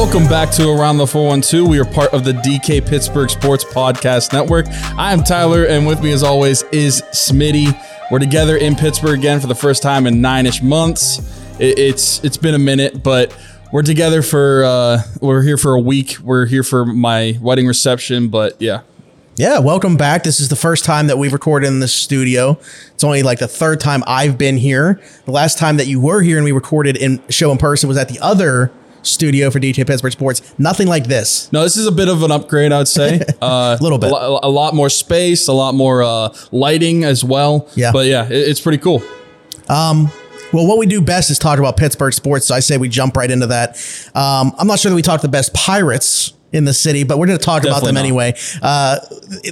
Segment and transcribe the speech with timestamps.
[0.00, 1.68] Welcome back to Around the 412.
[1.68, 4.64] We are part of the DK Pittsburgh Sports Podcast Network.
[4.96, 7.78] I am Tyler, and with me, as always, is Smitty.
[8.10, 11.20] We're together in Pittsburgh again for the first time in nine ish months.
[11.58, 13.36] It's it's been a minute, but
[13.72, 16.16] we're together for uh, we're here for a week.
[16.22, 18.80] We're here for my wedding reception, but yeah,
[19.36, 20.22] Yeah, welcome back.
[20.22, 22.58] This is the first time that we've recorded in the studio.
[22.94, 24.98] It's only like the third time I've been here.
[25.26, 27.98] The last time that you were here and we recorded in show in person was
[27.98, 30.54] at the other studio for DK Pittsburgh Sports.
[30.58, 31.50] Nothing like this.
[31.52, 33.20] No, this is a bit of an upgrade, I'd say.
[33.40, 34.10] Uh, Little bit.
[34.10, 37.68] A, lo- a lot more space, a lot more uh, lighting as well.
[37.74, 37.90] Yeah.
[37.90, 39.02] But yeah, it, it's pretty cool.
[40.52, 42.46] Well, what we do best is talk about Pittsburgh sports.
[42.46, 43.76] So I say we jump right into that.
[44.14, 47.26] Um, I'm not sure that we talk the best Pirates in the city, but we're
[47.26, 48.00] going to talk about them not.
[48.00, 48.34] anyway.
[48.60, 48.98] Uh,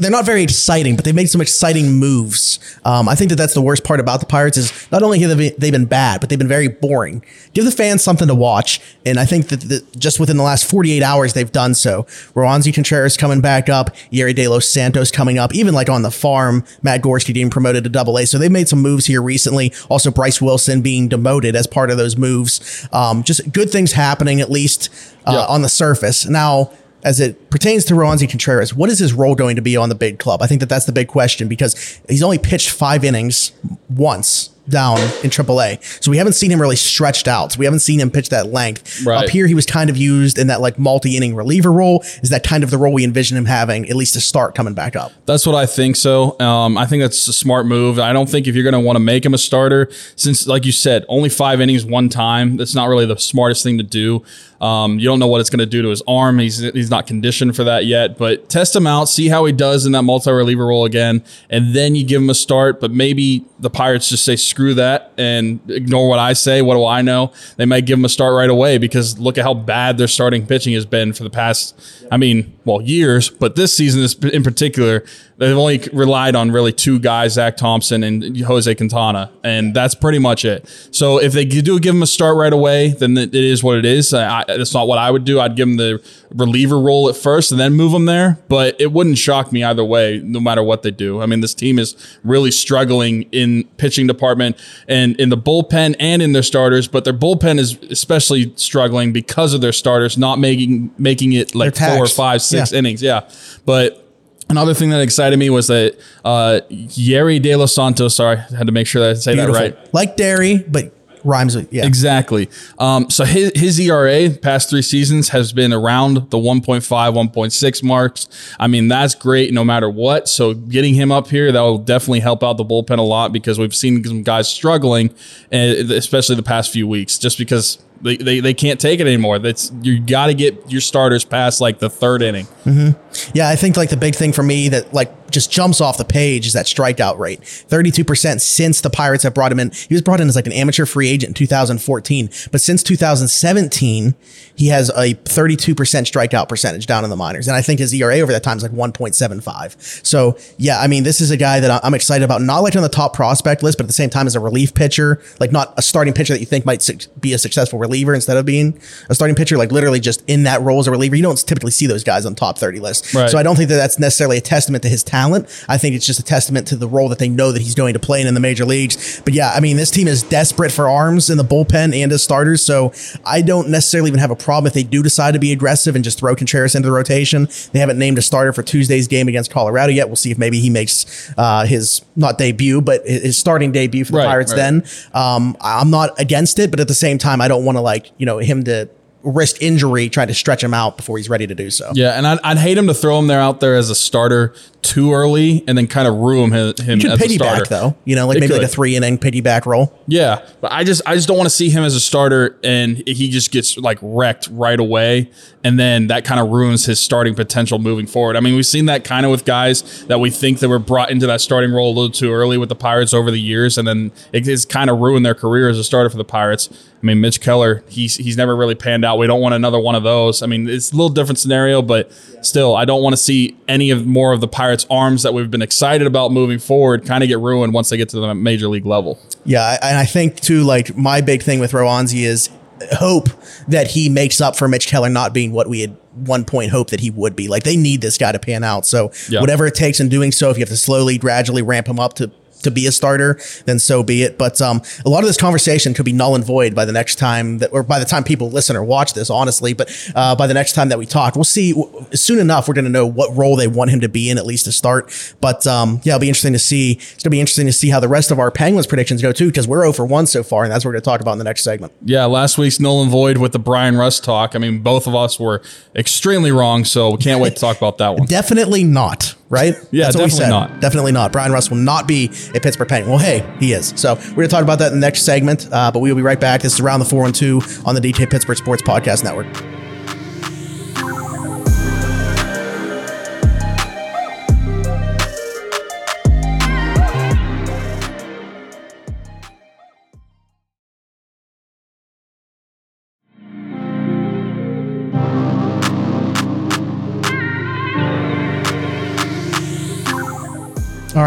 [0.01, 2.59] they're not very exciting, but they made some exciting moves.
[2.85, 5.39] Um, I think that that's the worst part about the Pirates is not only have
[5.39, 7.25] they been bad, but they've been very boring.
[7.55, 10.69] Give the fans something to watch, and I think that the, just within the last
[10.69, 12.03] 48 hours they've done so.
[12.35, 16.11] Roansy Contreras coming back up, Yerry De Los Santos coming up, even like on the
[16.11, 18.27] farm, Matt Gorski being promoted to Double A.
[18.27, 19.73] So they've made some moves here recently.
[19.89, 22.89] Also, Bryce Wilson being demoted as part of those moves.
[22.93, 24.91] Um, just good things happening at least
[25.27, 25.47] uh, Yeah.
[25.53, 26.27] on the surface.
[26.27, 26.71] Now
[27.03, 29.95] as it pertains to Roansy Contreras, what is his role going to be on the
[29.95, 30.43] big club?
[30.43, 33.53] I think that that's the big question because he's only pitched five innings
[33.89, 36.03] once down in AAA.
[36.03, 37.53] So we haven't seen him really stretched out.
[37.53, 39.05] So we haven't seen him pitch that length.
[39.05, 39.25] Right.
[39.25, 42.03] Up here, he was kind of used in that like multi-inning reliever role.
[42.23, 44.75] Is that kind of the role we envision him having, at least to start coming
[44.75, 45.13] back up?
[45.27, 45.97] That's what I think.
[45.97, 47.99] So um, I think that's a smart move.
[47.99, 50.65] I don't think if you're going to want to make him a starter, since like
[50.65, 54.25] you said, only five innings one time, that's not really the smartest thing to do.
[54.61, 56.39] Um, you don't know what it's going to do to his arm.
[56.39, 58.19] He's he's not conditioned for that yet.
[58.19, 61.75] But test him out, see how he does in that multi reliever role again, and
[61.75, 62.81] then you give him a start.
[62.81, 66.63] But maybe the Pirates just say screw that and ignore what I say.
[66.63, 67.33] What do I know?
[67.59, 70.45] They might give him a start right away because look at how bad their starting
[70.49, 71.81] pitching has been for the past.
[72.11, 75.05] I mean, well, years, but this season in particular.
[75.39, 80.19] They've only relied on really two guys, Zach Thompson and Jose Quintana, and that's pretty
[80.19, 80.69] much it.
[80.91, 83.85] So if they do give him a start right away, then it is what it
[83.85, 84.13] is.
[84.13, 85.39] I, that's not what I would do.
[85.39, 86.03] I'd give him the
[86.35, 88.41] reliever role at first and then move him there.
[88.49, 91.23] But it wouldn't shock me either way, no matter what they do.
[91.23, 91.95] I mean, this team is
[92.25, 94.57] really struggling in pitching department
[94.89, 96.89] and in the bullpen and in their starters.
[96.89, 101.77] But their bullpen is especially struggling because of their starters not making making it like
[101.77, 102.79] four, five, six Yeah.
[102.79, 103.03] innings.
[103.05, 103.29] Yeah,
[103.65, 104.05] but.
[104.51, 108.17] Another thing that excited me was that uh, Yerry De Los Santos.
[108.17, 109.55] Sorry, I had to make sure that I say Beautiful.
[109.55, 109.95] that right.
[109.95, 110.93] Like Derry, but
[111.25, 111.87] rhymes with yeah.
[111.87, 112.49] Exactly.
[112.79, 118.29] Um, so his, his ERA past three seasons has been around the 1.5, 1.6 marks.
[118.59, 120.29] I mean, that's great no matter what.
[120.29, 123.59] So getting him up here, that will definitely help out the bullpen a lot because
[123.59, 125.11] we've seen some guys struggling,
[125.53, 129.39] eh, especially the past few weeks, just because they, they, they can't take it anymore.
[129.39, 132.47] That's you got to get your starters past like the third inning.
[132.65, 133.37] Mm-hmm.
[133.37, 136.05] Yeah, I think like the big thing for me that like just jumps off the
[136.05, 137.41] page is that strikeout rate.
[137.41, 139.71] 32% since the Pirates have brought him in.
[139.71, 144.15] He was brought in as like an amateur free agent in 2014, but since 2017,
[144.55, 147.47] he has a 32% strikeout percentage down in the minors.
[147.47, 150.07] And I think his ERA over that time is like 1.75.
[150.07, 152.83] So yeah, I mean, this is a guy that I'm excited about, not like on
[152.83, 155.75] the top prospect list, but at the same time as a relief pitcher, like not
[155.77, 156.89] a starting pitcher that you think might
[157.21, 160.61] be a successful reliever instead of being a starting pitcher, like literally just in that
[160.63, 161.17] role as a reliever.
[161.17, 163.15] You don't typically see those guys on top 30 lists.
[163.15, 163.31] Right.
[163.31, 165.47] So I don't think that that's necessarily a testament to his talent.
[165.69, 167.95] I think it's just a testament to the role that they know that he's going
[167.95, 169.21] to play in, in the major leagues.
[169.25, 172.23] But yeah, I mean, this team is desperate for arms in the bullpen and as
[172.23, 172.63] starters.
[172.63, 172.93] So
[173.25, 176.05] I don't necessarily even have a problem if they do decide to be aggressive and
[176.05, 177.49] just throw Contreras into the rotation.
[177.73, 180.09] They haven't named a starter for Tuesday's game against Colorado yet.
[180.09, 184.13] We'll see if maybe he makes uh, his not debut, but his starting debut for
[184.13, 184.57] the Right, Pirates right.
[184.57, 184.85] then.
[185.15, 188.11] Um, I'm not against it, but at the same time, I don't want to like,
[188.19, 188.89] you know, him to
[189.23, 191.91] risk injury trying to stretch him out before he's ready to do so.
[191.95, 194.55] Yeah, and I'd, I'd hate him to throw him there out there as a starter
[194.89, 197.65] too early and then kind of ruin him, him You as could a starter.
[197.65, 199.93] piggyback though, you know, like They maybe like a three inning piggyback roll.
[200.07, 202.97] Yeah, but I just I just don't want to see him as a starter and
[203.07, 205.31] he just gets like wrecked right away,
[205.63, 208.37] and then that kind of ruins his starting potential moving forward.
[208.37, 211.11] I mean, we've seen that kind of with guys that we think that were brought
[211.11, 213.87] into that starting role a little too early with the Pirates over the years, and
[213.87, 216.71] then it has kind of ruined their career as a starter for the Pirates.
[217.03, 219.19] I mean, Mitch Keller, he's he's never really panned out.
[219.19, 220.43] We don't want another one of those.
[220.43, 222.11] I mean, it's a little different scenario, but
[222.43, 225.51] still, I don't want to see any of more of the Pirates' arms that we've
[225.51, 228.69] been excited about moving forward kind of get ruined once they get to the major
[228.69, 229.19] league level.
[229.45, 232.51] Yeah, I- and I think too, like my big thing with Roansy is
[232.93, 233.29] hope
[233.67, 236.91] that he makes up for Mitch Keller not being what we had one point hoped
[236.91, 237.49] that he would be.
[237.49, 238.87] Like they need this guy to pan out.
[238.87, 239.41] So Yeah.
[239.41, 242.15] whatever it takes in doing so, if you have to slowly, gradually ramp him up
[242.15, 242.31] to
[242.63, 244.39] to be a starter, then so be it.
[244.39, 247.17] But um, a lot of this conversation could be null and void by the next
[247.17, 249.73] time that, or by the time people listen or watch this, honestly.
[249.73, 251.75] But uh, by the next time that we talk, we'll see.
[252.13, 254.47] Soon enough, we're going to know what role they want him to be in, at
[254.47, 255.35] least to start.
[255.41, 256.93] But um, yeah, it'll be interesting to see.
[256.93, 259.33] It's going to be interesting to see how the rest of our Penguins predictions go
[259.33, 261.21] too, because we're 0 for 1 so far, and that's what we're going to talk
[261.21, 261.93] about in the next segment.
[262.05, 264.55] Yeah, last week's null and void with the Brian Rust talk.
[264.55, 265.63] I mean, both of us were
[265.95, 268.27] extremely wrong, so we can't wait to talk about that one.
[268.29, 269.75] Definitely not, right?
[269.91, 270.49] Yeah, That's what we definitely said.
[270.51, 270.81] not.
[270.81, 271.33] Definitely not.
[271.33, 273.11] Brian Rust will not be a Pittsburgh Penguin.
[273.11, 273.93] Well, hey, he is.
[273.97, 276.17] So we're going to talk about that in the next segment, uh, but we will
[276.17, 276.63] be right back.
[276.63, 279.47] This is Around the 412 on the DK Pittsburgh Sports Podcast Network.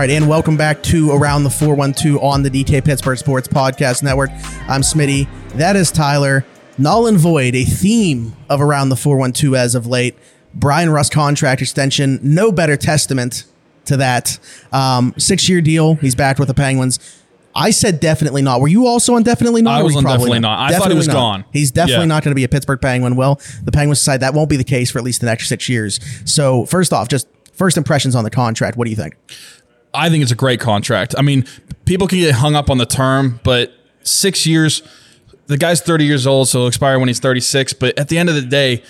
[0.01, 4.31] Right, and welcome back to Around the 412 on the DK Pittsburgh Sports Podcast Network.
[4.67, 5.27] I'm Smitty.
[5.57, 6.43] That is Tyler.
[6.79, 10.17] Null and void, a theme of Around the 412 as of late.
[10.55, 13.43] Brian Rust contract extension, no better testament
[13.85, 14.39] to that.
[14.71, 15.93] Um, six year deal.
[15.93, 16.97] He's back with the Penguins.
[17.53, 18.59] I said definitely not.
[18.59, 19.81] Were you also on definitely not?
[19.81, 20.71] I was were you on probably definitely not.
[20.73, 21.13] I thought he was not?
[21.13, 21.45] gone.
[21.53, 22.15] He's definitely Yeah.
[22.15, 23.15] not going to be a Pittsburgh Penguin.
[23.15, 25.69] Well, the Penguins decide that won't be the case for at least the next six
[25.69, 25.99] years.
[26.25, 28.77] So, first off, just first impressions on the contract.
[28.77, 29.15] What do you think?
[29.93, 31.15] I think it's a great contract.
[31.17, 31.45] I mean,
[31.85, 33.73] people can get hung up on the term, but
[34.03, 34.81] six years,
[35.47, 37.73] the guy's 30 years old, so he'll expire when he's 36.
[37.73, 38.83] But at the end of the day,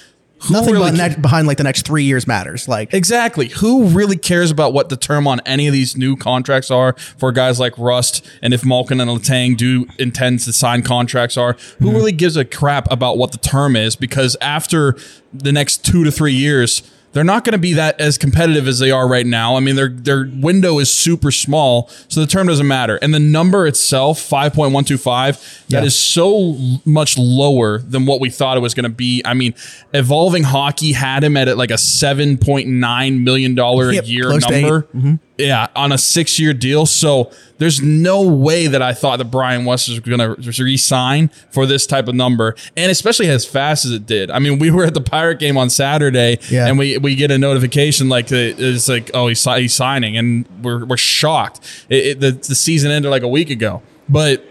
[0.44, 2.68] who Nothing really but ne- behind like the next three years matters.
[2.68, 3.50] Like Exactly.
[3.50, 7.32] Who really cares about what the term on any of these new contracts are for
[7.32, 11.54] guys like Rust and if Malkin and Letang do intend to sign contracts are?
[11.54, 11.96] Who Mm-hmm.
[11.96, 13.96] really gives a crap about what the term is?
[13.96, 14.98] Because after
[15.32, 16.82] the next two to three years,
[17.14, 19.56] they're not going to be that as competitive as they are right now.
[19.56, 22.98] I mean, their their window is super small, so the term doesn't matter.
[22.98, 25.38] And the number itself, five point one two five,
[25.70, 29.22] that is so much lower than what we thought it was going to be.
[29.26, 29.54] I mean,
[29.94, 34.46] evolving hockey had him at like a seven point nine million dollar a year close
[34.46, 34.62] to eight.
[34.62, 34.82] number.
[34.96, 35.16] Mm-hmm.
[35.48, 36.86] Yeah, on a six year deal.
[36.86, 41.66] So there's no way that I thought that Brian West was going to re-sign for
[41.66, 44.32] this type of number, and especially as fast as it did.
[44.32, 46.68] I mean, we were at the Pirate game on Saturday, Yeah.
[46.68, 50.86] and we we get a notification like it's like, oh, he's, he's signing, and we're
[50.86, 51.60] we're shocked.
[51.90, 54.44] It, it, the the season ended like a week ago, but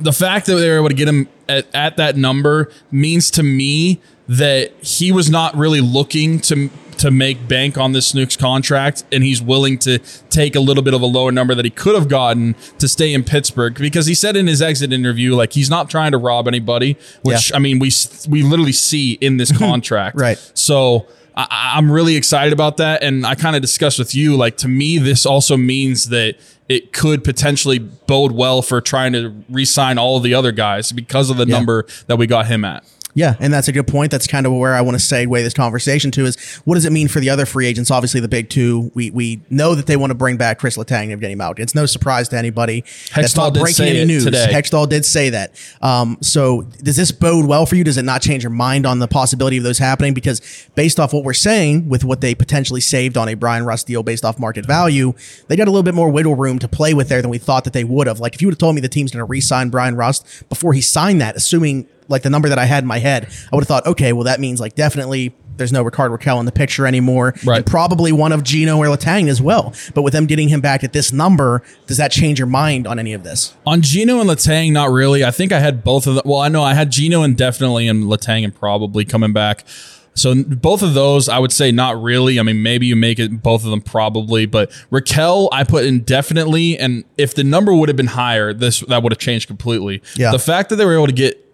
[0.00, 3.42] the fact that they were able to get him at, at that number means to
[3.42, 9.04] me that he was not really looking to to make bank on this Snooks contract,
[9.12, 9.98] and he's willing to
[10.30, 13.12] take a little bit of a lower number that he could have gotten to stay
[13.12, 16.46] in Pittsburgh because he said in his exit interview like he's not trying to rob
[16.48, 17.56] anybody, which Yeah.
[17.56, 17.90] I mean we
[18.28, 20.38] we literally see in this contract, Right.
[20.54, 21.06] So.
[21.36, 24.36] I, I'm really excited about that, and I kind of discussed with you.
[24.36, 26.34] Like to me, this also means that
[26.68, 31.30] it could potentially bode well for trying to re-sign all of the other guys because
[31.30, 31.56] of the Yeah.
[31.56, 32.84] number that we got him at.
[33.14, 34.10] Yeah, and that's a good point.
[34.10, 36.92] That's kind of where I want to segue this conversation to is what does it
[36.92, 37.90] mean for the other free agents?
[37.90, 38.90] Obviously, the big two.
[38.94, 41.62] We we know that they want to bring back Chris Letang and Evgeny Malkin.
[41.62, 42.82] It's no surprise to anybody.
[43.14, 44.24] That's Hextall not did breaking say any news.
[44.24, 44.48] today.
[44.52, 45.52] Hextall did say that.
[45.82, 47.84] Um, so does this bode well for you?
[47.84, 50.14] Does it not change your mind on the possibility of those happening?
[50.14, 50.40] Because
[50.74, 54.02] based off what we're saying, with what they potentially saved on a Brian Rust deal
[54.02, 55.14] based off market value,
[55.48, 57.64] they got a little bit more wiggle room to play with there than we thought
[57.64, 58.20] that they would have.
[58.20, 60.72] Like if you would have told me the team's going to re-sign Brian Rust before
[60.72, 63.62] he signed that, assuming like the number that I had in my head, I would
[63.62, 66.86] have thought, okay, well that means like definitely there's no Rickard Rakell in the picture
[66.86, 67.34] anymore.
[67.44, 67.58] Right.
[67.58, 69.74] And probably one of Geno or Letang as well.
[69.94, 72.98] But with them getting him back at this number, does that change your mind on
[72.98, 73.54] any of this?
[73.66, 75.22] On Geno and Letang, not really.
[75.22, 76.22] I think I had both of them.
[76.24, 79.66] Well, I know I had Geno indefinitely and Letang and probably coming back.
[80.14, 82.40] So both of those, I would say not really.
[82.40, 86.78] I mean, maybe you make it both of them probably, but Rakell, I put indefinitely,
[86.78, 90.02] and if the number would have been higher, this that would have changed completely.
[90.16, 90.32] Yeah.
[90.32, 91.46] The fact that they were able to get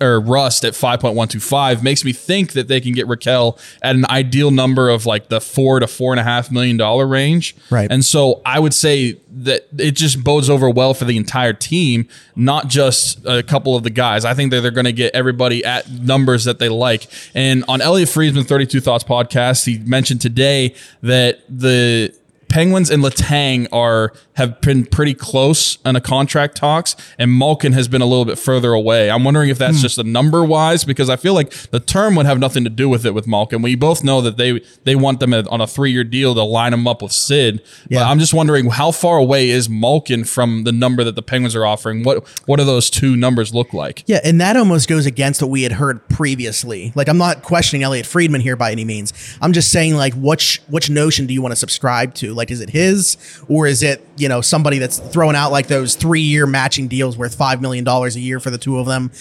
[0.00, 4.50] or Rust at 5.125 makes me think that they can get Rakell at an ideal
[4.50, 7.56] number of like the four to four and a half million dollar range.
[7.70, 7.90] Right.
[7.90, 12.08] And so I would say that it just bodes over well for the entire team,
[12.34, 14.24] not just a couple of the guys.
[14.24, 17.06] I think that they're going to get everybody at numbers that they like.
[17.34, 22.14] And on Elliotte Friedman 32 Thoughts podcast, he mentioned today that the
[22.48, 27.88] Penguins and Letang are have been pretty close in a contract talks, and Malkin has
[27.88, 29.10] been a little bit further away.
[29.10, 29.64] I'm wondering if Hmm.
[29.64, 32.70] that's just a number wise because I feel like the term would have nothing to
[32.70, 33.62] do with it with Malkin.
[33.62, 36.70] We both know that they they want them on a three year deal to line
[36.72, 37.60] them up with Sid.
[37.84, 38.08] But Yeah.
[38.10, 41.66] I'm just wondering how far away is Malkin from the number that the Penguins are
[41.66, 42.02] offering?
[42.04, 44.04] What what do those two numbers look like?
[44.06, 46.92] Yeah, and that almost goes against what we had heard previously.
[46.94, 49.12] Like, I'm not questioning Elliotte Friedman here by any means.
[49.40, 52.34] I'm just saying, like, which which notion do you want to subscribe to?
[52.34, 53.16] Like, is it his
[53.48, 57.16] or is it you know somebody that's throwing out like those three year matching deals
[57.16, 59.12] worth five million dollars a year for the two of them?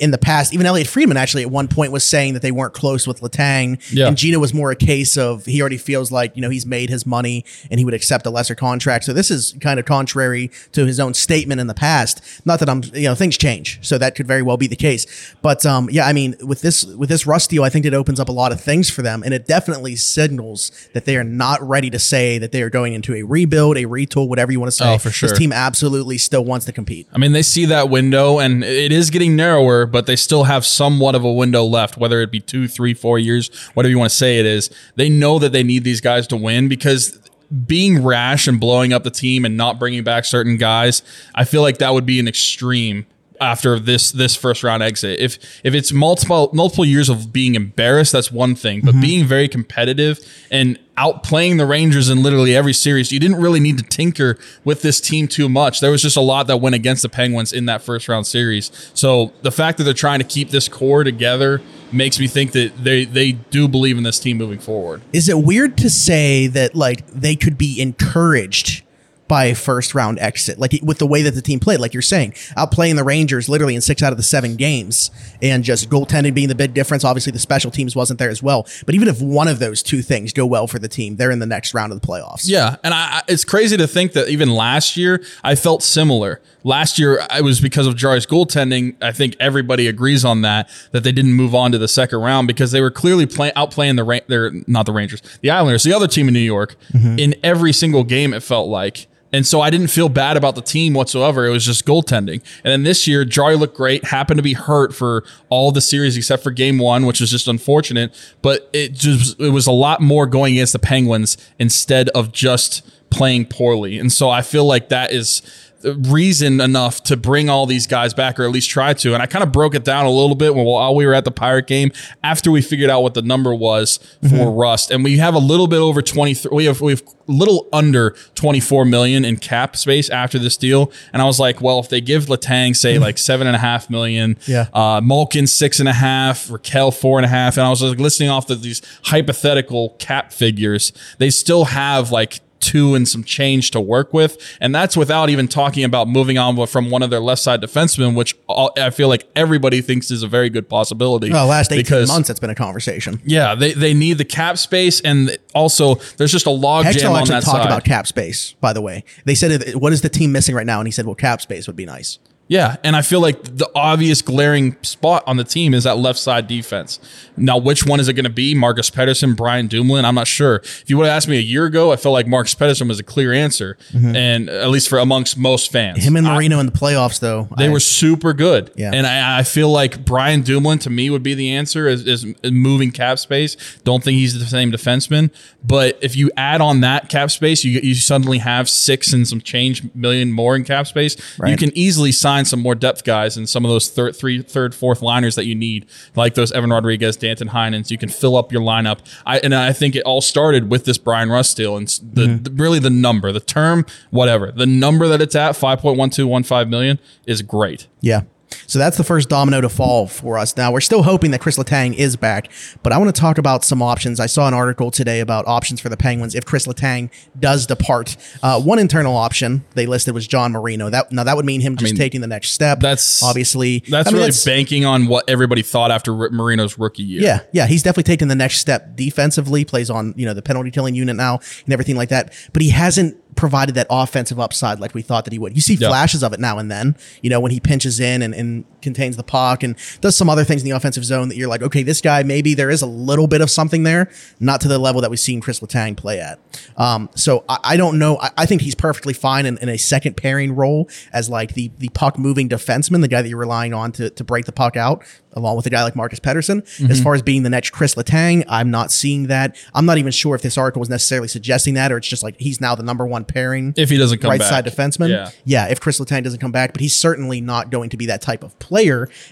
[0.00, 2.72] In the past, even Elliotte Friedman actually at one point was saying that they weren't
[2.72, 4.08] close with Letang, Yeah.
[4.08, 6.88] and Geno was more a case of he already feels like you know he's made
[6.90, 9.04] his money and he would accept a lesser contract.
[9.04, 12.22] So this is kind of contrary to his own statement in the past.
[12.46, 15.06] Not that I'm you know things change, so that could very well be the case.
[15.42, 18.18] But um, yeah, I mean with this with this Rust deal, I think it opens
[18.20, 21.60] up a lot of things for them, and it definitely signals that they are not
[21.66, 24.68] ready to say that they are going into a rebuild, a retool, whatever you want
[24.72, 24.94] to say.
[24.94, 25.28] Oh, for sure.
[25.28, 27.06] This team absolutely still wants to compete.
[27.12, 30.64] I mean, they see that window and it is getting narrower, but they still have
[30.64, 34.10] somewhat of a window left, whether it be two, three, four years, whatever you want
[34.10, 34.70] to say it is.
[34.96, 37.18] They know that they need these guys to win because
[37.66, 41.02] being rash and blowing up the team and not bringing back certain guys,
[41.34, 43.06] I feel like that would be an extreme
[43.44, 45.20] after this this first round exit.
[45.20, 48.80] If if it's multiple multiple years of being embarrassed, that's one thing.
[48.80, 49.00] But mm-hmm.
[49.00, 50.18] being very competitive
[50.50, 54.82] and outplaying the Rangers in literally every series, you didn't really need to tinker with
[54.82, 55.80] this team too much.
[55.80, 58.70] There was just a lot that went against the Penguins in that first round series.
[58.94, 61.60] So the fact that they're trying to keep this core together
[61.92, 65.02] makes me think that they they do believe in this team moving forward.
[65.12, 68.83] Is it weird to say that like they could be encouraged
[69.28, 72.32] by first round exit, like with the way that the team played, like you're saying,
[72.56, 76.48] outplaying the Rangers literally in six out of the seven games, and just goaltending being
[76.48, 77.04] the big difference.
[77.04, 78.66] Obviously, the special teams wasn't there as well.
[78.86, 81.38] But even if one of those two things go well for the team, they're in
[81.38, 82.44] the next round of the playoffs.
[82.44, 86.40] Yeah, and I, it's crazy to think that even last year I felt similar.
[86.64, 88.96] Last year it was because of Jarry's goaltending.
[89.02, 92.48] I think everybody agrees on that that they didn't move on to the second round
[92.48, 96.08] because they were clearly play, outplaying the they're not the Rangers, the Islanders, the other
[96.08, 97.18] team in New York mm-hmm.
[97.18, 98.32] in every single game.
[98.32, 99.06] It felt like.
[99.34, 101.44] And so I didn't feel bad about the team whatsoever.
[101.44, 102.40] It was just goaltending.
[102.62, 106.16] And then this year, Jari looked great, happened to be hurt for all the series
[106.16, 108.14] except for game one, which was just unfortunate.
[108.42, 112.88] But it just it was a lot more going against the Penguins instead of just
[113.10, 113.98] playing poorly.
[113.98, 115.42] And so I feel like that is
[115.84, 119.14] reason enough to bring all these guys back or at least try to.
[119.14, 121.24] And I kind of broke it down a little bit when while we were at
[121.24, 123.98] the Pirate game after we figured out what the number was
[124.28, 124.90] for Rust.
[124.90, 128.10] And we have a little bit over 23 we have we have a little under
[128.34, 130.92] 24 million in cap space after this deal.
[131.12, 133.88] And I was like, well, if they give Letang say like seven and a half
[133.90, 134.66] million, Yeah.
[134.72, 137.98] uh Malkin six and a half, Rakell four and a half, and I was like
[137.98, 143.70] listening off of these hypothetical cap figures, they still have like two and some change
[143.72, 144.38] to work with.
[144.60, 148.16] And that's without even talking about moving on from one of their left side defensemen,
[148.16, 151.30] which I feel like everybody thinks is a very good possibility.
[151.30, 153.20] Well, last 18 because, months, it's been a conversation.
[153.24, 155.00] Yeah, they, they need the cap space.
[155.00, 157.66] And also, there's just a log jam Hextall on actually that talked side.
[157.66, 159.04] about cap space, by the way.
[159.24, 160.80] They said, what is the team missing right now?
[160.80, 162.18] And he said, well, cap space would be nice.
[162.46, 166.18] Yeah, and I feel like the obvious glaring spot on the team is that left
[166.18, 167.00] side defense.
[167.38, 168.54] Now, which one is it going to be?
[168.54, 170.04] Marcus Pettersson, Brian Dumoulin?
[170.04, 170.56] I'm not sure.
[170.56, 173.00] If you would have asked me a year ago, I felt like Marcus Pettersson was
[173.00, 175.98] a clear answer, and at least for amongst most fans.
[176.00, 176.06] Mm-hmm.
[176.08, 177.48] Him and I- Marino in the playoffs, though.
[177.56, 178.70] they I- were super good.
[178.76, 178.90] Yeah.
[178.92, 182.26] And I, I feel like Brian Dumoulin to me would be the answer is, is
[182.44, 183.56] moving cap space.
[183.84, 185.30] Don't think he's the same defenseman.
[185.64, 189.40] But if you add on that cap space, you, you suddenly have six and some
[189.40, 191.16] change million more in cap space.
[191.42, 194.74] You can easily sign some more depth guys and some of those third, three, third,
[194.74, 195.86] fourth liners that you need,
[196.16, 197.92] like those Evan Rodrigues, Danton Heinens.
[197.92, 198.98] You can fill up your lineup.
[199.24, 202.42] I, and I think it all started with this Brian Rust deal and the, Mm-hmm.
[202.42, 204.50] the- really the number, the term, whatever.
[204.50, 207.86] The number that it's at, 5.1215 million, is great.
[208.00, 208.22] Yeah.
[208.66, 210.56] So that's the first domino to fall for us.
[210.56, 212.50] Now we're still hoping that Chris Letang is back,
[212.82, 214.20] but I want to talk about some options.
[214.20, 218.16] I saw an article today about options for the Penguins if Chris Letang does depart.
[218.42, 220.90] Uh, one internal option they listed was John Marino.
[220.90, 222.80] That now that would mean him just mean, taking the next step.
[222.80, 227.22] That's obviously that's I mean, really banking on what everybody thought after Marino's rookie year.
[227.22, 229.64] Yeah, yeah, he's definitely taken the next step defensively.
[229.64, 232.70] Plays on you know the penalty killing unit now and everything like that, but he
[232.70, 235.54] hasn't provided that offensive upside like we thought that he would.
[235.54, 235.88] You see Yep.
[235.90, 239.16] flashes of it now and then, you know, when he pinches in and, and contains
[239.16, 241.82] the puck and does some other things in the offensive zone that you're like, okay,
[241.82, 245.00] this guy, maybe there is a little bit of something there, not to the level
[245.00, 246.38] that we've seen Chris Letang play at.
[246.76, 248.18] Um, so I, I don't know.
[248.18, 251.70] I, I think he's perfectly fine in, in a second pairing role as like the,
[251.78, 254.76] the puck moving defenseman, the guy that you're relying on to, to break the puck
[254.76, 256.62] out along with a guy like Marcus Pettersson.
[256.62, 256.90] Mm-hmm.
[256.90, 259.56] As far as being the next Chris Letang, I'm not seeing that.
[259.74, 262.36] I'm not even sure if this article was necessarily suggesting that or it's just like
[262.38, 264.48] he's now the number one pairing If he doesn't come right back.
[264.48, 265.10] side defenseman.
[265.10, 265.30] Yeah.
[265.44, 268.22] yeah, if Chris Letang doesn't come back, but he's certainly not going to be that
[268.22, 268.73] type of player.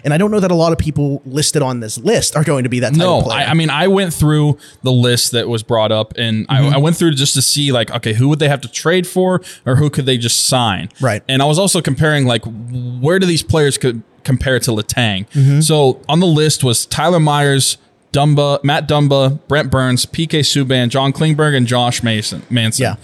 [0.04, 2.62] And I don't know that a lot of people listed on this list are going
[2.64, 3.46] to be that type No, of player.
[3.46, 6.72] I, I mean, I went through the list that was brought up, and Mm-hmm.
[6.72, 9.06] I, I went through just to see like, okay, who would they have to trade
[9.06, 10.88] for, or who could they just sign?
[11.00, 11.22] Right.
[11.28, 15.28] And I was also comparing like, where do these players could compare to Letang?
[15.30, 15.60] Mm-hmm.
[15.60, 17.76] So on the list was Tyler Myers.
[18.12, 22.42] Dumba, Matt Dumba, Brent Burns, PK Subban, John Klingberg, and Josh Mason.
[22.50, 22.82] Manson.
[22.82, 22.96] yeah.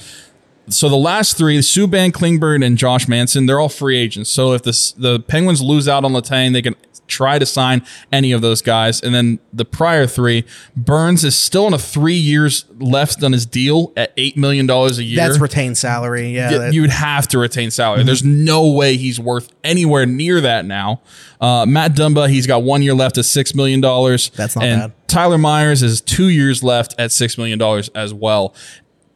[0.71, 4.31] So the last three, Subban, Klingberg, and Josh Manson, they're all free agents.
[4.31, 6.75] So if this, the Penguins lose out on Letang, they can
[7.09, 7.83] try to sign
[8.13, 9.01] any of those guys.
[9.01, 10.45] And then the prior three,
[10.77, 14.89] Burns is still on a three years left on his deal at $8 million a
[14.91, 15.17] year.
[15.17, 16.29] That's retained salary.
[16.29, 16.71] Yeah.
[16.71, 18.05] You would have to retain salary.
[18.05, 21.01] There's no way he's worth anywhere near that now.
[21.41, 23.81] Uh, Matt Dumba, he's got one year left at $6 million.
[23.81, 24.93] That's not and bad.
[25.09, 27.61] Tyler Myers is two years left at $6 million
[27.95, 28.55] as well.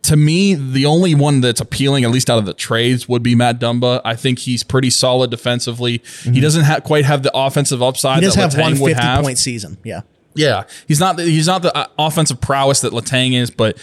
[0.02, 3.34] To me, the only one that's appealing, at least out of the trades, would be
[3.36, 4.00] Matt Dumba.
[4.04, 6.02] I think he's pretty solid defensively.
[6.24, 8.20] He doesn't ha- quite have the offensive upside Mm-hmm.
[8.20, 9.22] he does that have Letang one would 50 have.
[9.24, 9.78] point season.
[9.84, 10.00] Yeah.
[10.34, 13.76] Yeah, he's not the, he's not the uh, offensive prowess that Letang is, but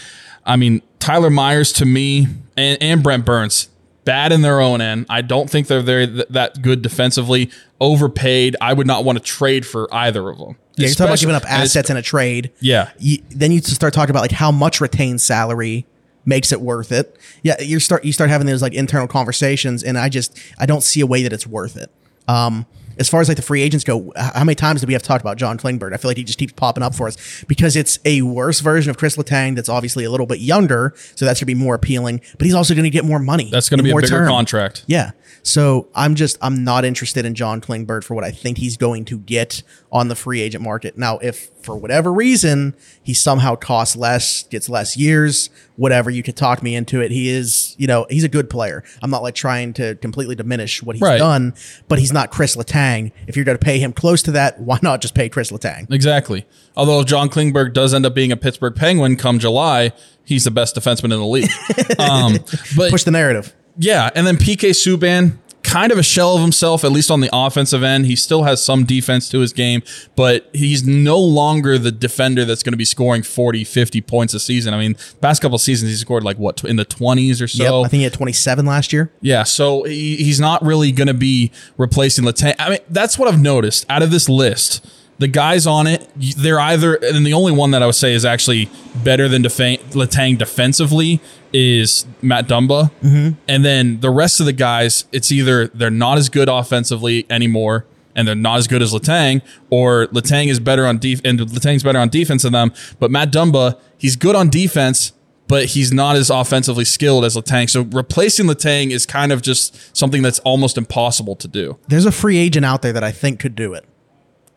[0.44, 3.68] I mean Tyler Myers to me and, and Brent Burns
[4.04, 5.06] bad in their own end.
[5.08, 7.50] I don't think they're very th- that good defensively.
[7.80, 8.56] Overpaid.
[8.60, 10.56] I would not want to trade for either of them.
[10.76, 12.50] Yeah, you're talking about giving up assets in a trade.
[12.60, 12.90] Yeah.
[12.98, 15.86] You, then you start talking about like how much retained salary
[16.30, 17.18] makes it worth it.
[17.42, 20.82] Yeah, you start you start having those like internal conversations, and I just I don't
[20.82, 21.90] see a way that it's worth it.
[22.26, 22.64] Um,
[22.98, 25.22] as far as like the free agents go, how many times do we have talked
[25.22, 25.94] about John Klingberg?
[25.94, 28.90] I feel like he just keeps popping up for us because it's a worse version
[28.90, 32.20] of Chris Letang that's obviously a little bit younger, so that's gonna be more appealing.
[32.38, 33.50] But he's also gonna get more money.
[33.50, 34.28] That's going to and be a more bigger term.
[34.28, 34.84] contract.
[34.86, 35.12] Yeah.
[35.42, 39.06] So I'm just I'm not interested in John Klingberg for what I think he's going
[39.06, 40.98] to get on the free agent market.
[40.98, 46.36] Now, if for whatever reason he somehow costs less, gets less years, whatever, you could
[46.36, 47.10] talk me into it.
[47.10, 48.82] He is, you know, he's a good player.
[49.02, 51.18] I'm not like trying to completely diminish what he's Right.
[51.18, 51.54] done,
[51.88, 53.12] but he's not Chris Letang.
[53.26, 55.90] If you're going to pay him close to that, why not just pay Chris Letang?
[55.92, 56.46] Exactly.
[56.76, 59.92] Although John Klingberg does end up being a Pittsburgh Penguin come July,
[60.24, 61.50] he's the best defenseman in the league.
[61.98, 62.38] um,
[62.76, 63.54] but Push the narrative.
[63.78, 65.38] Yeah, and then PK Subban,
[65.70, 68.06] kind of a shell of himself, at least on the offensive end.
[68.06, 69.82] He still has some defense to his game,
[70.16, 74.40] but he's no longer the defender that's going to be scoring 40, 50 points a
[74.40, 74.74] season.
[74.74, 77.62] I mean, past couple seasons, he scored like what, in the 20s or so?
[77.62, 77.86] yep.
[77.86, 79.12] I think he had 27 last year.
[79.20, 82.56] Yeah, so he, he's not really going to be replacing Letang.
[82.58, 84.84] I mean, that's what I've noticed out of this list.
[85.20, 88.24] The guys on it, they're either, and the only one that I would say is
[88.24, 88.70] actually
[89.04, 91.20] better than defa- Letang defensively
[91.52, 92.90] is Matt Dumba.
[93.02, 93.38] Mm-hmm.
[93.46, 97.84] And then the rest of the guys, it's either they're not as good offensively anymore
[98.16, 101.82] and they're not as good as Letang, or Letang is better on def- and Letang's
[101.82, 102.72] better on defense than them.
[102.98, 105.12] But Matt Dumba, he's good on defense,
[105.48, 107.68] but he's not as offensively skilled as Letang.
[107.68, 111.78] So replacing Letang is kind of just something that's almost impossible to do.
[111.88, 113.84] There's a free agent out there that I think could do it.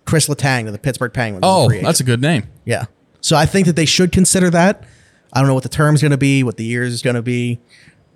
[0.06, 1.44] Chris Letang of the Pittsburgh Penguins.
[1.44, 2.48] Oh, that's a good name.
[2.66, 2.86] Yeah.
[3.22, 4.84] So I think that they should consider that.
[5.32, 7.22] I don't know what the term's going to be, what the years is going to
[7.22, 7.60] be,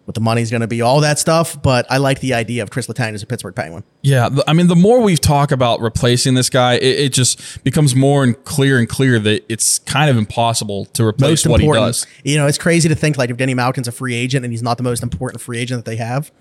[0.06, 1.62] what the money's going to be, all that stuff.
[1.62, 3.84] But I like the idea of Chris Letang as a Pittsburgh Penguin.
[4.04, 7.95] Yeah, I mean, the more we talk about replacing this guy, it, it just becomes
[7.95, 11.71] more and clear and clear that it's kind of impossible to replace Most what he
[11.71, 12.06] does.
[12.23, 14.63] You know, it's crazy to think like if Denny Malkin's a free agent and he's
[14.63, 16.32] not the most important free agent that they have,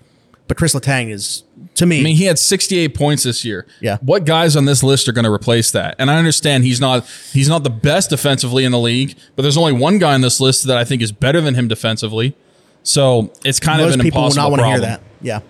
[0.47, 1.43] but Chris Letang is
[1.75, 1.99] to me.
[1.99, 3.65] I mean, he had 68 points this year.
[3.81, 3.97] Yeah.
[4.01, 5.95] What guys on this list are going to replace that?
[5.99, 9.57] And I understand he's not he's not the best defensively in the league, but there's
[9.57, 12.35] only one guy on this list that I think is better than him defensively.
[12.83, 15.01] So it's kind most of an people will impossible not want to hear problem.
[15.21, 15.25] that.
[15.25, 15.41] Yeah,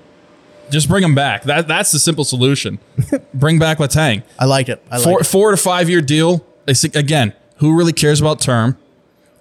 [0.72, 1.44] Just bring him back.
[1.44, 2.80] That that's the simple solution.
[3.34, 4.24] bring back Letang.
[4.40, 4.84] I like it.
[4.90, 5.26] I like four it.
[5.26, 6.46] four to five year deal.
[6.68, 8.78] Again, who really cares about term?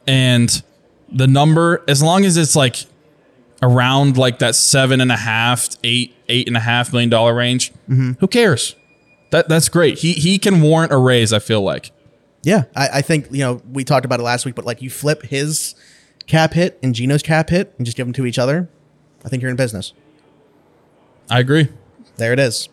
[0.07, 0.63] And
[1.11, 2.85] the number, as long as it's like
[3.63, 7.73] around like that seven and a half, eight, eight and a half million dollar range,
[7.89, 8.13] Mm-hmm.
[8.21, 8.75] who cares?
[9.31, 9.99] That that's great.
[9.99, 11.33] He he can warrant a raise.
[11.33, 11.91] I feel like.
[12.43, 14.89] Yeah, I, I think you know we talked about it last week, but like you
[14.91, 15.75] flip his
[16.27, 18.69] cap hit and Geno's cap hit and just give them to each other,
[19.25, 19.93] I think you're in business.
[21.29, 21.69] I agree.
[22.19, 22.69] There it is.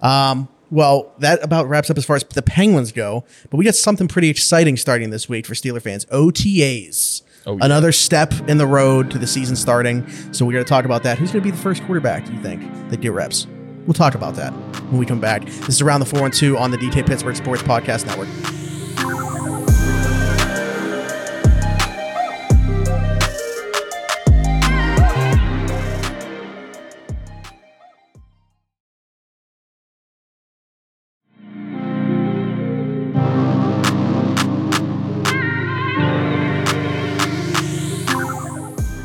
[0.00, 3.24] Um, well, that about wraps up as far as the Penguins go.
[3.50, 6.04] But we got something pretty exciting starting this week for Steeler fans.
[6.06, 7.22] OTAs.
[7.48, 7.64] Oh, yeah.
[7.64, 10.06] Another step in the road to the season starting.
[10.32, 11.18] So we're going to talk about that.
[11.18, 13.46] Who's going to be the first quarterback, do you think, that get reps?
[13.86, 14.52] We'll talk about that
[14.90, 15.46] when we come back.
[15.46, 18.28] This is Around the 412 on the DK Pittsburgh Sports Podcast Network.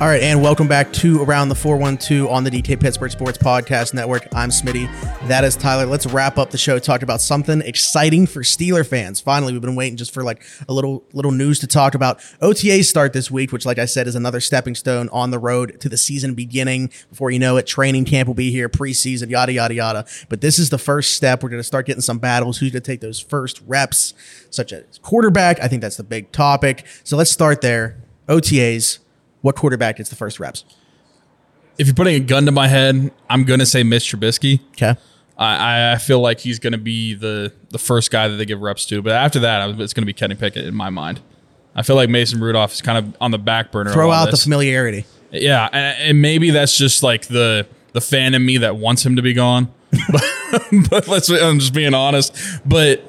[0.04, 3.94] All right, and welcome back to Around the 412 on the DK Pittsburgh Sports Podcast
[3.94, 4.28] Network.
[4.36, 4.90] I'm Smitty.
[5.30, 5.86] That is Tyler.
[5.86, 6.78] Let's wrap up the show.
[6.78, 9.22] Talk about something exciting for Steeler fans.
[9.22, 12.20] Finally, we've been waiting just for like a little little news to talk about.
[12.42, 15.80] OTAs start this week, which, like I said, is another stepping stone on the road
[15.80, 16.92] to the season beginning.
[17.10, 20.06] Before you know it, training camp will be here, preseason, yada yada yada.
[20.28, 21.42] But this is the first step.
[21.44, 22.58] We're going to start getting some battles.
[22.58, 24.14] Who's going to take those first reps,
[24.50, 25.62] such as quarterback?
[25.62, 26.86] I think that's the big topic.
[27.06, 28.04] So let's start there.
[28.28, 29.00] OTAs
[29.44, 30.64] what quarterback gets the first reps?
[31.78, 34.62] If you're putting a gun to my head, I'm gonna say Mitch Trubisky.
[34.72, 34.96] Okay.
[35.38, 38.86] I, I feel like he's gonna be the the first guy that they give reps
[38.88, 41.20] to, but after that, it's gonna be Kenny Pickett in my mind.
[41.76, 43.92] I feel like Mason Rudolph is kind of on the back burner.
[43.92, 45.06] Throw out the familiarity.
[45.32, 49.18] Yeah, and, and maybe that's just like the the fan in me that wants him
[49.18, 49.74] to be gone.
[50.12, 52.36] but, but let's I'm just being honest.
[52.66, 53.04] But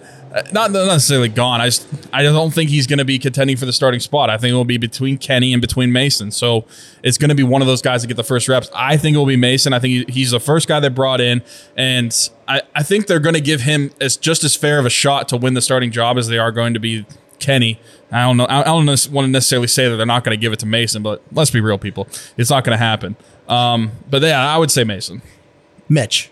[0.53, 1.61] not necessarily gone.
[1.61, 4.31] I just I don't think he's going to be contending for the starting spot.
[4.31, 6.31] I think it will be between Kenny and between Mason.
[6.31, 6.64] So
[7.03, 8.68] it's going to be one of those guys that get the first reps.
[8.75, 9.73] I think it will be Mason.
[9.73, 11.42] I think he's the first guy they brought in,
[11.77, 14.90] and I, I think they're going to give him as just as fair of a
[14.90, 17.07] shot to win the starting job as they are going to be
[17.38, 17.81] Kenny.
[18.11, 18.47] I don't know.
[18.49, 21.03] I don't want to necessarily say that they're not going to give it to Mason,
[21.03, 22.09] but let's be real, people.
[22.37, 23.16] It's not going to happen.
[23.49, 25.23] Um, but yeah, I would say Mason
[25.88, 26.31] Mitch.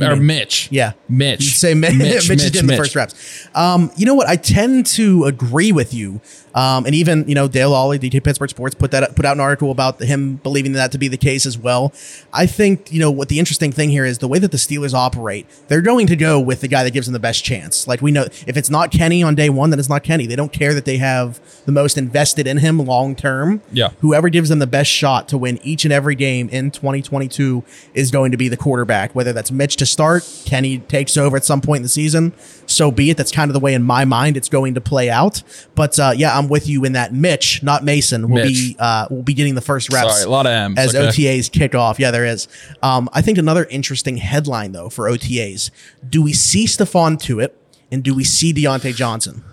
[0.00, 0.68] Or Mitch.
[0.70, 0.92] Yeah.
[1.08, 1.44] Mitch.
[1.44, 3.48] You'd say Mi- Mitch, is getting the first reps.
[3.54, 4.28] Um, you know what?
[4.28, 6.20] I tend to agree with you.
[6.54, 9.40] Um, and even, you know, Dale Lolley, DK Pittsburgh Sports, put that put out an
[9.40, 11.92] article about him believing that to be the case as well.
[12.32, 14.94] I think, you know, what the interesting thing here is the way that the Steelers
[14.94, 17.88] operate, they're going to go with the guy that gives them the best chance.
[17.88, 20.26] Like we know if it's not Kenny on day one, then it's not Kenny.
[20.26, 23.60] They don't care that they have the most invested in him long term.
[23.72, 23.90] Yeah.
[24.00, 28.12] Whoever gives them the best shot to win each and every game in 2022 is
[28.12, 31.60] going to be the quarterback, whether that's Mitch to start, Kenny takes over at some
[31.60, 32.32] point in the season.
[32.66, 33.16] So be it.
[33.16, 35.42] That's kind of the way in my mind it's going to play out.
[35.74, 37.12] But uh, yeah, I'm with you in that.
[37.12, 40.14] Mitch, not Mason, will be uh, will be getting the first reps.
[40.14, 41.08] Sorry, a lot of M's, as okay.
[41.38, 41.98] OTAs kick off.
[42.00, 42.48] Yeah, there is.
[42.82, 45.70] Um, I think another interesting headline though for OTAs:
[46.08, 47.52] Do we see Stephon Tuitt?
[47.90, 49.44] and do we see Diontae Johnson?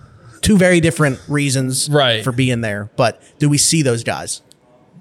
[0.42, 2.24] Two very different reasons Right.
[2.24, 4.42] for being there, but do we see those guys?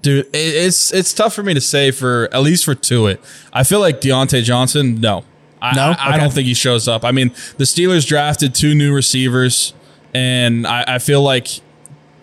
[0.01, 3.19] Dude, it's it's tough for me to say for at least for Tuitt.
[3.53, 5.23] I feel like Diontae Johnson, no.
[5.61, 5.93] I, No?
[5.97, 7.05] I, I don't think he shows up.
[7.05, 9.73] I mean, the Steelers drafted two new receivers,
[10.13, 11.47] and I, I feel like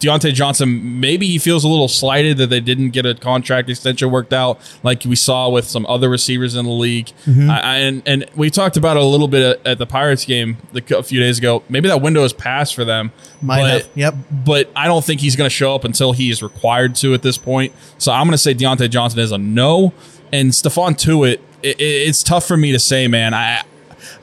[0.01, 4.11] Diontae Johnson, maybe he feels a little slighted that they didn't get a contract extension
[4.11, 7.07] worked out, like we saw with some other receivers in the league.
[7.27, 7.51] Mm-hmm.
[7.51, 10.59] I, and and we talked about it a little bit at, at the Pirates game
[10.75, 11.63] a few days ago.
[11.69, 13.13] Maybe that window is passed for them.
[13.43, 13.89] Might but, have.
[13.95, 14.15] Yep.
[14.31, 17.23] But I don't think he's going to show up until he is required to at
[17.23, 17.73] this point.
[17.99, 19.93] So I'm going to say Diontae Johnson is a no,
[20.33, 21.41] and Stephon Tuitt.
[21.63, 23.35] It, it, it's tough for me to say, man.
[23.35, 23.63] I,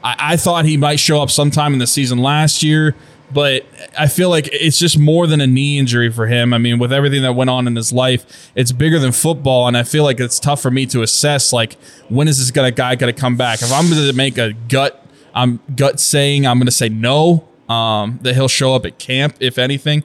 [0.04, 2.96] I I thought he might show up sometime in the season last year,
[3.32, 3.66] but
[3.98, 6.54] I feel like it's just more than a knee injury for him.
[6.54, 9.76] I mean, with everything that went on in his life, it's bigger than football, and
[9.76, 11.52] I feel like it's tough for me to assess.
[11.52, 11.74] Like,
[12.10, 13.62] when is this gonna, guy going to come back?
[13.62, 17.48] If I'm going to make a gut, I'm gut saying I'm going to say no.
[17.68, 20.04] Um, that he'll show up at camp, if anything,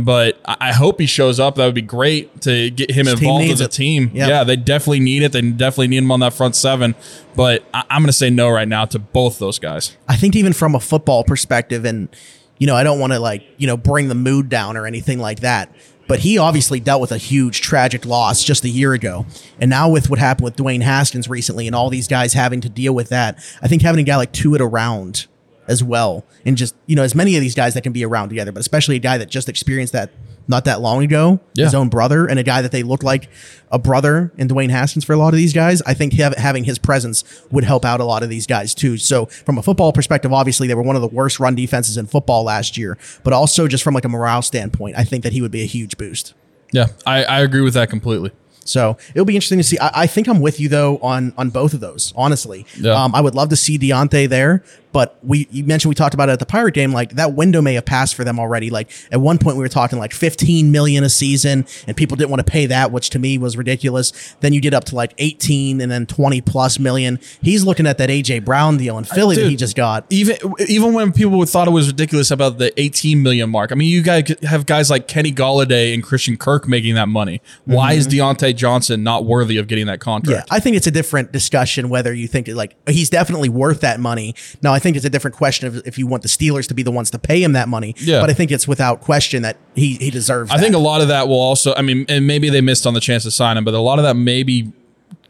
[0.00, 1.56] but I hope he shows up.
[1.56, 3.72] That would be great to get him His involved as a it.
[3.72, 4.12] team.
[4.14, 4.28] Yep.
[4.28, 5.32] Yeah, they definitely need it.
[5.32, 6.94] They definitely need him on that front seven.
[7.34, 9.96] But I, I'm going to say no right now to both those guys.
[10.08, 12.10] I think even from a football perspective, and
[12.60, 15.18] you know, I don't want to like you know bring the mood down or anything
[15.18, 15.74] like that.
[16.06, 19.26] But he obviously dealt with a huge tragic loss just a year ago,
[19.58, 22.68] and now with what happened with Dwayne Haskins recently, and all these guys having to
[22.68, 25.26] deal with that, I think having a guy like Tuitt around
[25.68, 28.28] as well, and just you know as many of these guys that can be around
[28.28, 30.10] together, but especially a guy that just experienced that
[30.48, 33.28] not that long ago, his own brother, and a guy that they look like
[33.70, 35.80] a brother in Dwayne Haskins for a lot of these guys.
[35.82, 37.22] I think hav- having his presence
[37.52, 38.96] would help out a lot of these guys too.
[38.98, 42.06] So from a football perspective, obviously they were one of the worst run defenses in
[42.06, 45.40] football last year, but also just from like a morale standpoint, I think that he
[45.40, 46.34] would be a huge boost.
[46.72, 48.32] Yeah, I, I agree with that completely.
[48.64, 49.78] So it'll be interesting to see.
[49.78, 52.12] I, I think I'm with you though on on both of those.
[52.14, 52.92] Honestly, Yeah.
[52.92, 56.28] um, I would love to see Diontae there, But we you mentioned we talked about
[56.28, 56.92] it at the Pirate game.
[56.92, 58.70] Like that window may have passed for them already.
[58.70, 62.30] Like at one point we were talking like 15 million a season, and people didn't
[62.30, 64.34] want to pay that, which to me was ridiculous.
[64.40, 67.20] Then you get up to like 18 and then 20 plus million.
[67.40, 70.06] He's looking at that AJ Brown deal in Philly that Dude, he just got.
[70.10, 70.36] even
[70.68, 73.70] even when people thought it was ridiculous about the 18 million mark.
[73.70, 77.40] I mean, you guys have guys like Kenny Golladay and Christian Kirk making that money.
[77.64, 80.30] Why is Diontae Johnson not worthy of getting that Mm-hmm.
[80.30, 80.48] Yeah, contract?
[80.50, 84.34] I think it's a different discussion whether you think like he's definitely worth that money.
[84.62, 86.82] Now, I think it's a different question of if you want the Steelers to be
[86.82, 87.94] the ones to pay him that money.
[87.98, 88.20] Yeah.
[88.20, 90.50] but I think it's without question that he he deserves.
[90.50, 91.74] I think a lot of that will also.
[91.74, 93.98] I mean, and maybe they missed on the chance to sign him, but a lot
[93.98, 94.72] of that maybe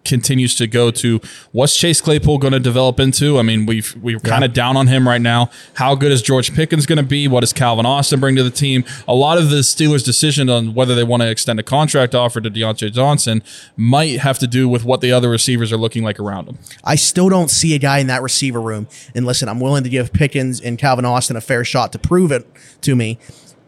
[0.04, 1.20] continues to go to
[1.52, 3.38] what's Chase Claypool going to develop into.
[3.38, 5.50] I mean, we've we're kind of down on him right now.
[5.74, 7.28] How good is George Pickens going to be?
[7.28, 8.84] What does Calvin Austin bring to the team?
[9.06, 12.40] A lot of the Steelers' decision on whether they want to extend a contract offer
[12.40, 13.42] to Diontae Johnson
[13.76, 16.58] might have to do with what the other receivers are looking like around him.
[16.84, 18.88] I still don't see a guy in that receiver room.
[19.14, 22.32] And listen, I'm willing to give Pickens and Calvin Austin a fair shot to prove
[22.32, 22.46] it
[22.82, 23.18] to me.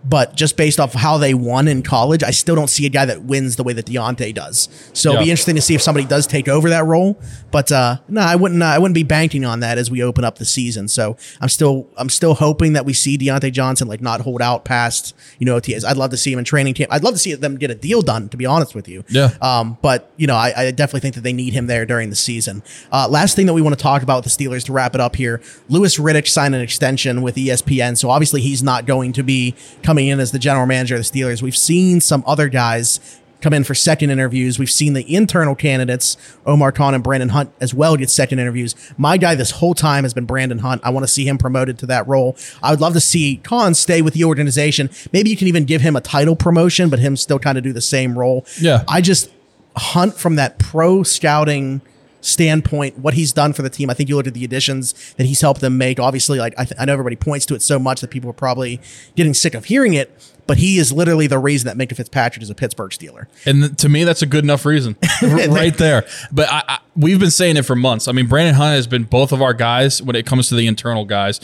[0.04, 3.04] But just based off how they won in college, I still don't see a guy
[3.04, 4.68] that wins the way that Diontae does.
[4.92, 7.16] So it'll be interesting to see if somebody does take over that role.
[7.52, 8.62] But uh, no, I wouldn't.
[8.62, 10.88] Uh, I wouldn't be banking on that as we open up the season.
[10.88, 14.64] So I'm still, I'm still hoping that we see Diontae Johnson like not hold out
[14.64, 15.84] past you know OTAs.
[15.84, 16.92] I'd love to see him in training camp.
[16.92, 18.28] I'd love to see them get a deal done.
[18.30, 19.30] To be honest with you, Yeah.
[19.40, 22.16] um, but you know, I, I definitely think that they need him there during the
[22.16, 22.62] season.
[22.90, 25.00] Uh, last thing that we want to talk about with the Steelers to wrap it
[25.00, 29.22] up here: Louis Riddick signed an extension with ESPN, so obviously he's not going to
[29.22, 31.42] be coming in as the general manager of the Steelers.
[31.42, 33.00] We've seen some other guys
[33.42, 34.58] come in for second interviews.
[34.58, 38.74] We've seen the internal candidates, Omar Khan and Brandon Hunt, as well get second interviews.
[38.96, 40.80] My guy this whole time has been Brandon Hunt.
[40.84, 42.36] I want to see him promoted to that role.
[42.62, 44.88] I would love to see Khan stay with the organization.
[45.12, 47.72] Maybe you can even give him a title promotion, but him still kind of do
[47.72, 48.46] the same role.
[48.60, 48.84] Yeah.
[48.88, 49.28] I just
[49.76, 51.80] hunt from that pro scouting
[52.22, 53.90] standpoint, what he's done for the team.
[53.90, 56.00] I think you look at the additions that he's helped them make.
[56.00, 58.34] Obviously, like I, th- I know everybody points to it so much that people are
[58.34, 58.80] probably
[59.16, 60.10] getting sick of hearing it,
[60.46, 63.26] but he is literally the reason that Minkah Fitzpatrick is a Pittsburgh Steeler.
[63.44, 66.06] And to me, that's a good enough reason, right there.
[66.30, 68.08] But I, I, we've been saying it for months.
[68.08, 70.66] I mean, Brandon Hunt has been both of our guys when it comes to the
[70.66, 71.40] internal guys.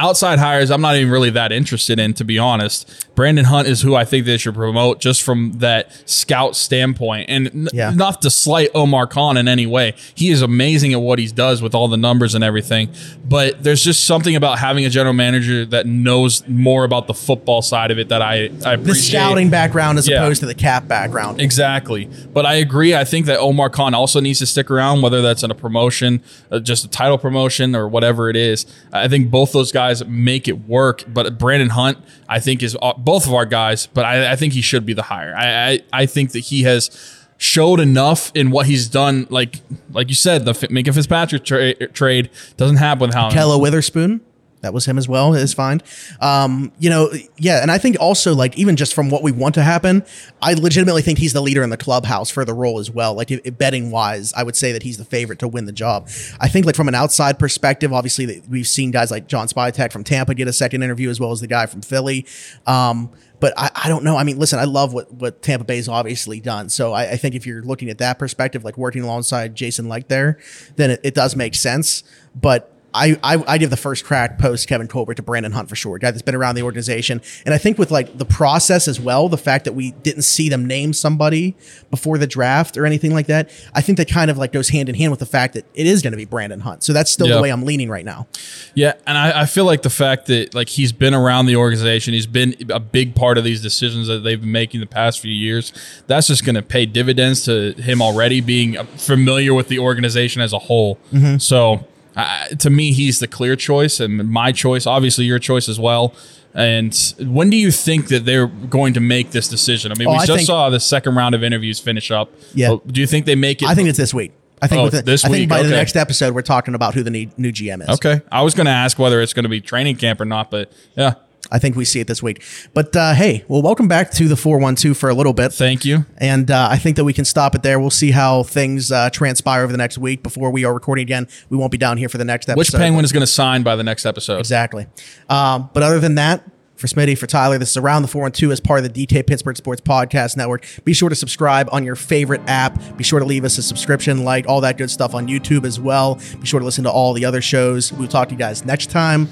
[0.00, 2.88] Outside hires, I'm not even really that interested in, to be honest.
[3.16, 7.28] Brandon Hunt is who I think they should promote just from that scout standpoint.
[7.28, 7.90] And n- Yeah.
[7.90, 9.94] not to slight Omar Khan in any way.
[10.14, 12.90] He is amazing at what he does with all the numbers and everything.
[13.28, 17.60] But there's just something about having a general manager that knows more about the football
[17.60, 18.34] side of it that I,
[18.64, 18.84] I appreciate.
[18.84, 20.22] The scouting background as Yeah.
[20.22, 21.40] opposed to the cap background.
[21.40, 22.08] Exactly.
[22.32, 22.94] But I agree.
[22.94, 26.22] I think that Omar Khan also needs to stick around, whether that's in a promotion,
[26.52, 28.64] uh, just a title promotion, or whatever it is.
[28.92, 31.04] I think both those guys make it work.
[31.08, 31.98] But Brandon Hunt,
[32.28, 35.02] I think, is both of our guys, but I, I think he should be the
[35.02, 35.34] hire.
[35.36, 36.90] I, I, I think that he has
[37.38, 39.26] showed enough in what he's done.
[39.30, 39.60] Like
[39.92, 43.30] like you said, the Fi- Minkah Fitzpatrick tra- trade doesn't happen him.
[43.30, 44.20] Kella Witherspoon.
[44.60, 45.34] That was him as well.
[45.34, 45.80] Is fine.
[46.20, 49.54] Um, you know, yeah, and I think also like even just from what we want
[49.54, 50.04] to happen,
[50.42, 53.14] I legitimately think he's the leader in the clubhouse for the role as well.
[53.14, 56.08] Like betting wise, I would say that he's the favorite to win the job.
[56.40, 60.04] I think like from an outside perspective, obviously we've seen guys like John Spytek from
[60.04, 62.26] Tampa get a second interview as well as the guy from Philly.
[62.66, 64.16] Um, but I, I don't know.
[64.16, 66.68] I mean, listen, I love what, what Tampa Bay's obviously done.
[66.68, 70.08] So I, I think if you're looking at that perspective, like working alongside Jason Licht
[70.08, 70.38] there,
[70.76, 72.02] then it, it does make sense.
[72.34, 75.76] But I, I I give the first crack post Kevin Colbert to Brandon Hunt for
[75.76, 78.88] sure, a guy that's been around the organization, and I think with like the process
[78.88, 81.54] as well, the fact that we didn't see them name somebody
[81.90, 84.88] before the draft or anything like that, I think that kind of like goes hand
[84.88, 86.82] in hand with the fact that it is going to be Brandon Hunt.
[86.82, 87.36] So that's still Yeah.
[87.36, 88.26] the way I'm leaning right now.
[88.74, 92.14] Yeah, and I, I feel like the fact that like he's been around the organization,
[92.14, 95.32] he's been a big part of these decisions that they've been making the past few
[95.32, 95.72] years.
[96.06, 100.52] That's just going to pay dividends to him already being familiar with the organization as
[100.54, 100.96] a whole.
[101.12, 101.36] Mm-hmm.
[101.38, 101.86] So
[102.18, 104.86] uh, to me, he's the clear choice and my choice.
[104.86, 106.14] Obviously, your choice as well.
[106.54, 109.92] And when do you think that they're going to make this decision?
[109.92, 112.32] I mean, Oh, we I just think- saw the second round of interviews finish up.
[112.54, 112.76] Yeah.
[112.86, 113.68] Do you think they make it?
[113.68, 114.32] I think it's this week.
[114.60, 116.74] I think Oh, with the, this I think week, by the next episode we're talking
[116.74, 117.88] about who the new GM is.
[117.90, 118.22] okay.
[118.32, 120.72] I was going to ask whether it's going to be training camp or not, but
[120.96, 121.14] yeah.
[121.50, 122.42] I think we see it this week.
[122.74, 125.52] But uh, hey, well, welcome back to the four one two for a little bit.
[125.52, 126.04] Thank you.
[126.18, 127.80] And uh, I think that we can stop it there.
[127.80, 131.28] We'll see how things uh, transpire over the next week before we are recording again.
[131.48, 132.58] We won't be down here for the next episode.
[132.58, 134.38] Which penguin is going to sign by the next episode?
[134.38, 134.86] Exactly.
[135.28, 136.44] Um, but other than that,
[136.78, 139.56] for Smitty, for Tyler, this is Around the 412 as part of the DK Pittsburgh
[139.56, 140.64] Sports Podcast Network.
[140.84, 142.80] Be sure to subscribe on your favorite app.
[142.96, 145.80] Be sure to leave us a subscription, like all that good stuff on YouTube as
[145.80, 146.20] well.
[146.40, 147.92] Be sure to listen to all the other shows.
[147.92, 149.26] We'll talk to you guys next time.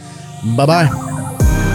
[0.57, 1.66] Bye bye.